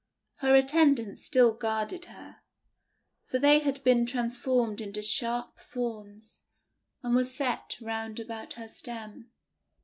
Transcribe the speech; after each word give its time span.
Her 0.37 0.55
attendants 0.55 1.23
still 1.23 1.53
guaraed 1.53 2.05
her, 2.05 2.37
for 3.27 3.37
they 3.37 3.59
had 3.59 3.83
been 3.83 4.07
transformed 4.07 4.81
into 4.81 5.03
sharp 5.03 5.59
thorns, 5.59 6.41
and 7.03 7.13
were 7.13 7.23
set 7.23 7.77
round 7.79 8.19
about 8.19 8.53
her 8.53 8.67
stem. 8.67 9.29